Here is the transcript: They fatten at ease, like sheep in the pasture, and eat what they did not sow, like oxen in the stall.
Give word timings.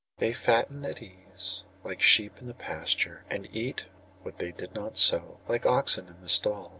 They 0.17 0.33
fatten 0.33 0.83
at 0.83 0.99
ease, 0.99 1.63
like 1.83 2.01
sheep 2.01 2.39
in 2.41 2.47
the 2.47 2.55
pasture, 2.55 3.23
and 3.29 3.47
eat 3.55 3.85
what 4.23 4.39
they 4.39 4.51
did 4.51 4.73
not 4.73 4.97
sow, 4.97 5.39
like 5.47 5.63
oxen 5.67 6.07
in 6.07 6.21
the 6.21 6.27
stall. 6.27 6.69